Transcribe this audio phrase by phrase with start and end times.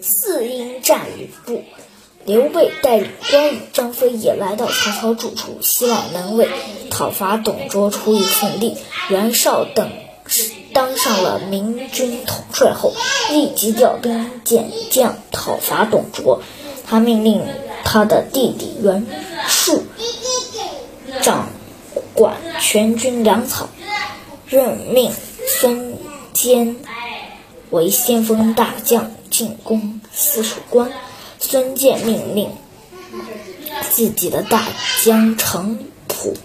[0.00, 1.62] 四英战吕布。
[2.26, 6.48] 刘备带领关羽、张飞也来到曹操住处，希望能为
[6.90, 8.78] 讨伐董卓出一份力。
[9.10, 9.90] 袁绍等
[10.72, 12.94] 当上了明军统帅后，
[13.30, 16.40] 立即调兵遣将讨伐董卓。
[16.86, 17.42] 他命令
[17.84, 19.06] 他的弟弟袁
[19.46, 19.84] 术
[21.20, 21.50] 掌
[22.14, 23.68] 管全军粮草，
[24.46, 25.12] 任命
[25.46, 25.98] 孙
[26.32, 26.76] 坚
[27.74, 30.92] 为先锋大将，进攻泗水关。
[31.40, 32.48] 孙坚命令
[33.90, 34.62] 自己的大
[35.02, 36.36] 将程普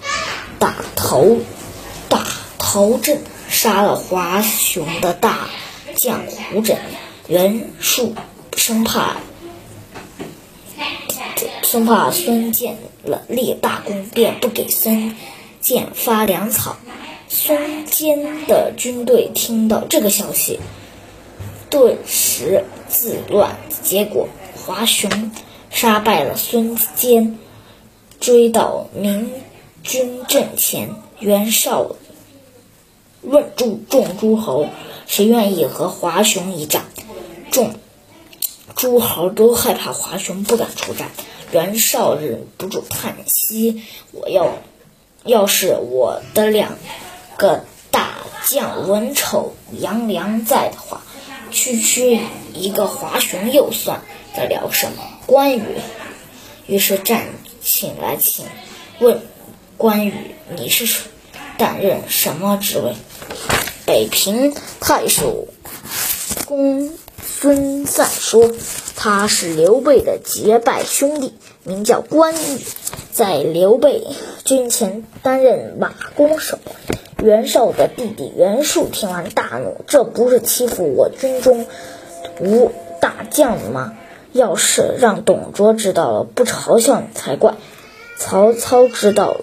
[0.58, 1.38] 打头
[2.10, 2.26] 打
[2.58, 5.50] 头阵，杀了华雄的大
[5.96, 6.78] 将胡轸。
[7.28, 8.16] 袁术
[8.58, 9.18] 生怕
[11.62, 15.16] 生怕孙坚了立大功，便不给孙
[15.62, 16.76] 坚发粮草。
[17.28, 20.60] 孙坚的军队听到这个消息，
[21.80, 24.28] 顿时自乱，结果。
[24.54, 25.32] 华雄
[25.70, 27.40] 杀败了孙坚，
[28.20, 29.32] 追到明
[29.82, 30.94] 军阵前。
[31.20, 31.96] 袁绍
[33.22, 34.68] 问诸众诸侯
[35.08, 36.84] ：“谁愿意和华雄一战？”
[37.50, 37.76] 众
[38.76, 41.10] 诸侯都害怕华雄，不敢出战。
[41.54, 44.58] 袁绍忍不住叹息：“我要
[45.24, 46.48] 要是我的。
[46.48, 46.78] 两
[47.38, 50.78] 个大将文丑、杨良在的。
[50.78, 51.02] 话，
[51.52, 52.20] 区区
[52.54, 54.02] 一个华雄又算。”
[54.36, 55.04] 得了什么？
[55.26, 55.64] 关羽
[56.68, 57.26] 于是站
[57.64, 58.46] 起来，请
[59.00, 59.24] 问
[59.76, 60.14] 关羽，
[60.56, 60.88] 你是
[61.58, 62.94] 担任什么职位？
[63.88, 65.48] 北平太守
[66.46, 66.92] 公
[67.26, 68.52] 孙瓒说
[68.96, 71.34] ：“他是刘备的结拜兄弟，
[71.64, 72.60] 名叫关羽，
[73.12, 74.04] 在刘备
[74.46, 76.60] 军前担任马弓手。”
[77.22, 81.66] 袁绍的弟弟袁术听完大怒：“这不是欺负我军中
[82.40, 83.98] 无大将吗？”
[84.32, 87.56] 要是让董卓知道了，不嘲笑你才怪。
[88.18, 89.42] 曹操知道了，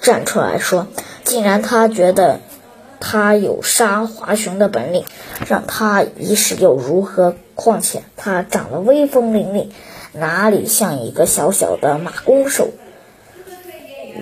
[0.00, 0.88] 站出来说
[1.24, 2.40] ：“既然他觉得
[3.00, 5.04] 他有杀华雄的本领，
[5.48, 7.36] 让他一试又如何？
[7.54, 9.68] 况且他长得威风凛凛，
[10.12, 12.70] 哪里像一个小小的马弓手？”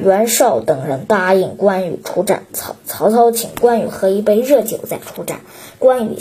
[0.02, 2.44] 袁绍等人答应关羽出战。
[2.52, 5.40] 曹曹操请关羽喝一杯热酒再出战。
[5.78, 6.18] 关羽。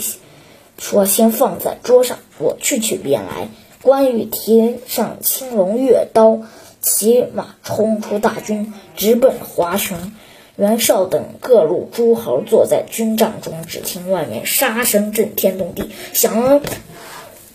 [0.78, 3.48] 说：“先放在桌上，我去取便来。”
[3.82, 6.40] 关羽提上青龙跃刀，
[6.80, 10.12] 骑马冲出大军，直奔华雄。
[10.56, 16.62] 袁绍等各路诸侯坐在军帐中，只听外面杀声震天动地，响了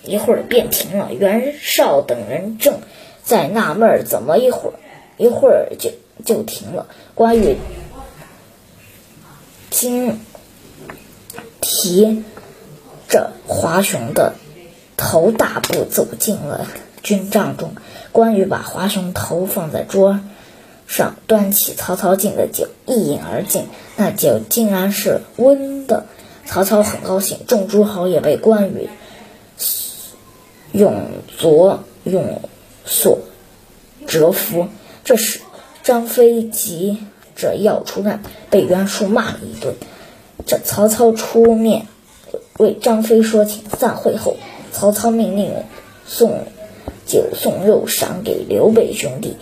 [0.03, 1.09] 一会儿便停了。
[1.13, 2.79] 袁绍等人正
[3.23, 4.73] 在纳闷，怎么一会儿
[5.17, 5.91] 一会儿就
[6.25, 6.88] 就停了？
[7.16, 7.57] 关羽
[9.69, 10.19] 听
[11.61, 12.23] 提。
[13.09, 14.33] 着华雄的
[14.97, 16.67] 头，大步走进了
[17.01, 17.73] 军帐中。
[18.11, 20.19] 关羽把华雄头放在桌
[20.88, 23.67] 上，端起曹操敬的酒，一饮而尽。
[23.95, 26.05] 那酒竟然是温的。
[26.45, 28.89] 曹操很高兴，众诸侯也被关羽
[30.73, 32.41] 勇卓勇
[32.85, 33.19] 所
[34.05, 34.67] 折服。
[35.05, 35.39] 这时，
[35.87, 36.97] 张飞急
[37.37, 39.73] 着要出战，被袁术骂了一顿。
[40.45, 41.85] 这曹操出面。
[42.57, 43.63] 为张飞说情。
[43.79, 44.35] 散会后，
[44.73, 45.53] 曹操命令
[46.05, 46.43] 送
[47.05, 49.37] 酒送肉赏给刘备兄弟。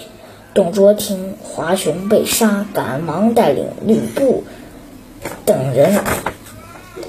[0.53, 4.43] 董卓听华雄被杀，赶忙带领吕布
[5.45, 5.99] 等人，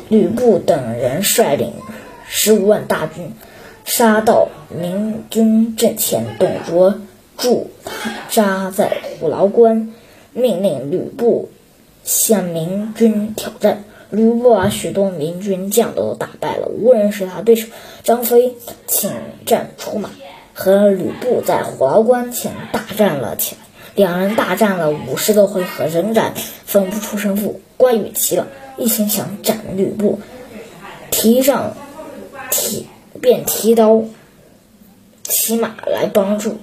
[0.08, 1.74] 吕布等人率领
[2.26, 3.32] 十五万大军
[3.84, 6.24] 杀到明军阵前。
[6.38, 6.94] 董卓
[7.36, 7.70] 驻
[8.30, 9.92] 扎在虎牢关，
[10.32, 11.48] 命令吕布
[12.04, 13.84] 向明军挑战。
[14.08, 17.66] 吕布把许多明军将都打败了，无人是他对手。
[18.04, 18.54] 张飞
[18.86, 19.10] 请
[19.44, 20.10] 战出马，
[20.54, 23.60] 和吕布在虎牢关前大战了起来。
[23.97, 27.60] 两人大战了五十多回合，仍然分不出胜负。
[27.76, 30.20] 关羽急了，一心想斩吕布，
[31.10, 31.76] 提上
[32.50, 32.86] 提
[33.21, 34.04] 便提刀
[35.24, 36.59] 骑马来帮助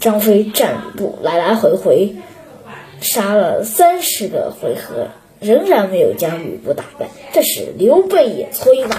[0.00, 2.16] 张飞战吕布，来来回回
[3.00, 5.08] 杀了三十个回合。
[5.40, 7.08] 仍然没有将吕布打败。
[7.34, 8.96] 这时刘备也催马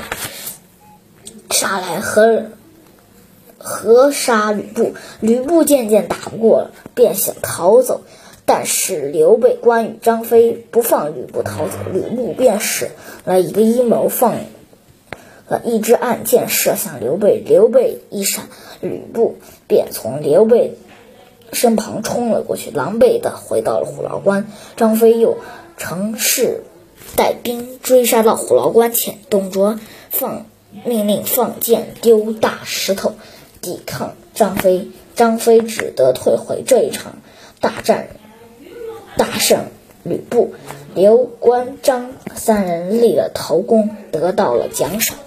[1.50, 2.52] 杀来，和
[3.58, 4.94] 和杀吕布。
[5.22, 8.02] 吕布渐渐打不过了，便想逃走，
[8.46, 12.92] 但是刘备、关羽、张飞不放吕布逃走，吕布便使
[13.24, 14.36] 了一个阴谋，放
[15.48, 17.42] 了一支暗箭射向刘备。
[17.44, 18.50] 刘备一闪，
[18.82, 19.38] 吕布
[19.68, 20.78] 便从刘备
[21.54, 24.48] 身旁冲了过去，狼狈的回到了虎牢关。
[24.76, 25.38] 张飞又。
[25.78, 26.64] 乘势
[27.18, 29.78] 带兵追杀到虎牢关前，董卓
[30.10, 30.46] 放
[30.86, 33.16] 命令放箭丢大石头
[33.60, 34.88] 抵抗张飞。
[35.16, 36.64] 张飞只得退回。
[36.66, 37.18] 这一场
[37.60, 38.08] 大战
[39.18, 39.66] 大胜
[40.04, 40.54] 吕布，
[40.94, 45.18] 刘关张三人立了头功，得到了奖赏。